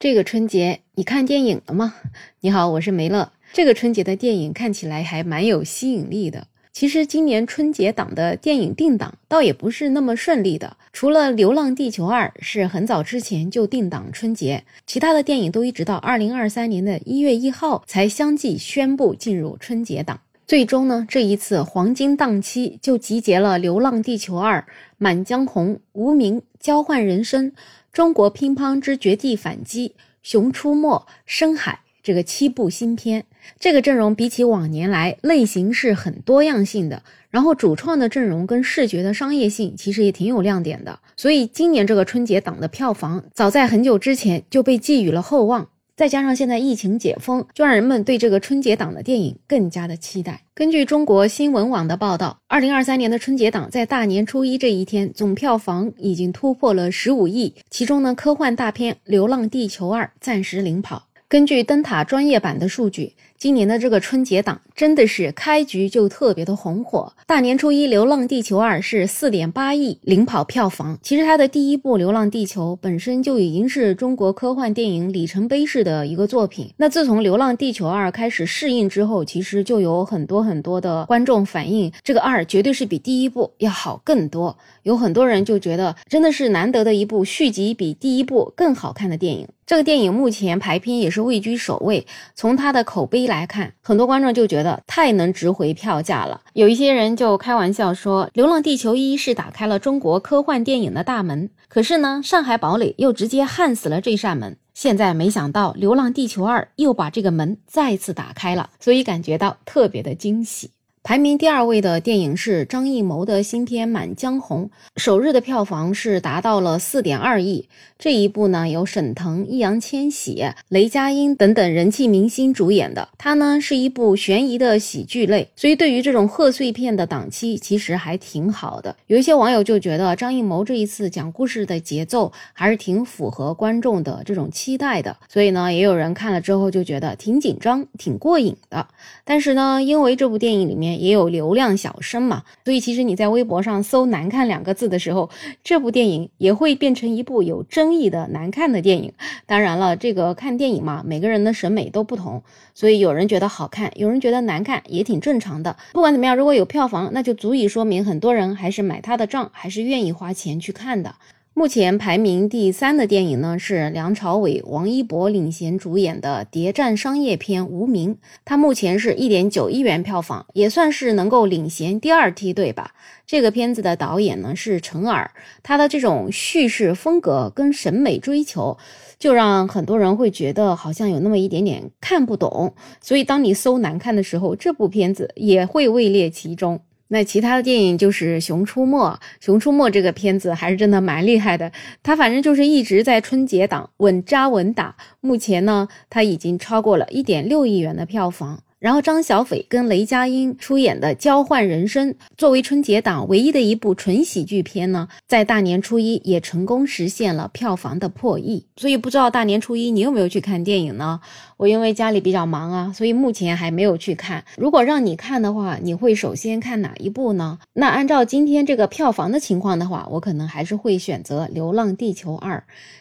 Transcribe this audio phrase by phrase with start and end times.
[0.00, 1.96] 这个春节你看电影了吗？
[2.42, 3.32] 你好，我是梅乐。
[3.52, 6.46] 这个春节的电影看起来还蛮有吸引力的。
[6.72, 20.20] 其实今年春节档的电影定档倒也不是那么顺利的，除了《流浪地球二》是很早之前就定档春节，其他的电影都一直到二零二三年的一月一号才相继宣布进入春节档。
[20.48, 24.60] 最终呢，这一次黄金档期就集结了《流浪地球二》
[24.96, 27.52] 《满江红》《无名》《交换人生》。
[27.92, 33.26] 中国乒乓之绝地反击、熊出没、深海这个七部新片，
[33.60, 45.68] 这个阵容比起往年来类型是很多样性的，然后主创的阵容跟视觉的商业性其实也挺有亮点的，所以今年这个春节档的票房早在很久之前就被寄予了厚望。
[45.98, 50.44] 再加上现在疫情解封，就让人们对这个春节档的电影更加的期待。
[50.54, 57.52] 根据中国新闻网的报道，二零二三年的春节档在大年初一这一天，总票房已经突破了十五亿。
[57.68, 61.08] 其中呢，科幻大片《流浪地球二》暂时领跑。
[61.28, 63.14] 根据灯塔专业版的数据。
[63.38, 67.12] 今年的这个春节档真的是开局就特别的红火。
[67.24, 70.98] 大年初一，《流浪地球二》是四点八亿领跑票房。
[71.04, 76.74] 其实它的第一部《流浪地球》本身就已经是中国科幻电影里程碑式的一个作品。
[76.78, 84.58] 那自从《流浪地球二》开始试映之后，其实就有很多很多的观众反映，这个二绝对是比第一部要好更多。
[84.82, 89.46] 有很多人就觉得真的是难得的一部续集比第一部更好看的电影。
[89.68, 93.26] 这个电影目前排片也是位居首位，从它的口碑。
[93.26, 96.40] 来看，很多观众就觉得太能值回票价了。
[96.54, 104.56] 有一些人就开玩笑说，《流浪地球一》是打开了中国科幻电影的大门，可是呢，《上海堡垒》又直接焊死了这扇门。
[104.72, 110.70] 现在没想到，《流浪地球二》又把这个门再次打开了，所以感觉到特别的惊喜。
[111.08, 117.66] 排名第二位的电影是张艺谋的新片《满江红》，首日的票房是达到了四点二亿。
[117.98, 128.94] 这一部呢，由沈腾、易烊千玺、雷佳音等等人气明星主演的，它呢是一部悬疑的喜剧类，所以对于这种贺岁片的档期，其实还挺好的。
[129.06, 138.86] 有一些网友就觉得张艺谋这一次讲故事的节奏还是挺符合观众的这种期待的，所以呢，也有人看了之后就觉得挺紧张、挺过瘾的。
[139.24, 140.97] 但是呢，因为这部电影里面。
[140.98, 145.30] 也有流量小生嘛，所以其实你在微博上搜“难看”两个字的时候，
[145.64, 149.12] 这部电影也会变成一部有争议的难看的电影。
[149.46, 152.42] 当然了，这个看电影嘛，每个人的审美都不同，
[152.74, 155.76] 所以有人觉得好看，有人觉得难看，也挺正常的。
[155.92, 161.14] 不管怎么样，如果有票房，那就足以说明很多人还是买他的账，还是愿意花钱去看的。
[161.58, 168.14] 目前排名第三的电影呢，是梁朝伟、王一博领衔主演的谍战商业片《无名》，
[168.44, 172.94] 它目前是一点九亿元票房，也算是能够领衔第二梯队吧。
[173.26, 175.32] 这个片子的导演呢是陈耳，
[175.64, 178.78] 他的这种叙事风格跟审美追求，
[179.18, 182.72] 就让很多人会觉得好像有那么一点点看不懂。
[183.00, 186.80] 所以当你搜难看的时候，这部片子也会位列其中。
[187.08, 189.10] 那其他的电影就是《熊出没》，
[189.40, 198.62] 《熊出没》这个片子还是真的蛮厉害的，它反正就是一直在春节档稳扎稳打，目前呢，它已经超过了一点六亿元的票房。
[198.78, 208.64] 然后张小斐跟雷佳音出演的《交换人生》，作为春节档唯一的一部纯喜剧片呢，在大年初一也成功实现了票房的破亿。
[208.76, 211.20] 所以不知道大年初一你有没有去看电影呢？
[211.56, 214.44] 我因为家里比较忙啊，所以目前还没有去看。
[214.56, 217.58] 如果让你看的话，你会首先看哪一部呢？
[217.72, 222.58] 那按照今天这个票房的情况的话，我可能还是会选择《流浪地球二》。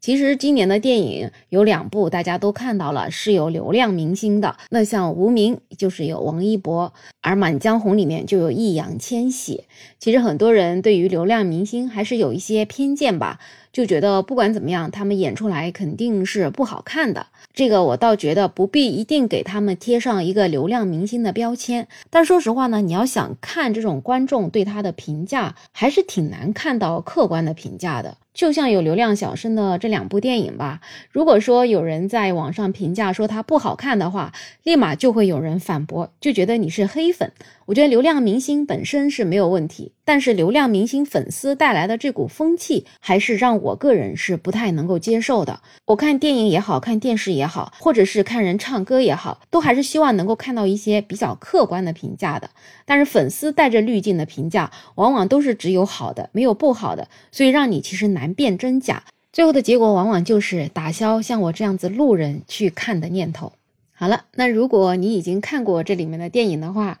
[0.00, 4.56] 其实今年的电影有两部，大家都看到了，是有流量明星的。
[4.70, 9.64] 那像《无名》就是有王一博，而《满江红》里面就有易烊千玺。
[9.98, 13.40] 其实很多人对于流量明星还是有一些偏见吧。
[13.78, 17.28] 就觉得不管怎么样，他们演出来肯定是不好看的。
[17.54, 21.86] 这个我倒觉得不必一定给他们贴上一个流量明星的标签。
[22.10, 28.16] 但说实话呢，你要想看这种观众对他的评价，还是挺难看到客观的评价的。
[28.34, 30.80] 就像有流量小生的这两部电影吧，
[31.12, 34.32] 如果说有人在网上评价说它不好看的话，
[34.64, 37.30] 立马就会有人反驳，就觉得你是黑粉。
[37.68, 45.60] 我觉得流量明星本身是没有问题，但是流量明星粉丝带来的这股风气，还是让我个人是不太能够接受的。
[45.84, 52.48] 我看电影也好看电视也好，或者是看人唱歌也好，都还是希望能够看到一些比较客观的评价的。
[52.86, 59.04] 但是粉丝带着滤镜的评价，往往都是只有好的，没有不好的，所以让你其实难辨真假。
[59.30, 63.52] 最后的结果往往就是打消像我这样子路人去看的念头。
[63.92, 67.00] 好了，那如果你已经看过这里面的电影的话，